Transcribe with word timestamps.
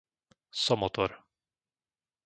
Somotor 0.61 1.11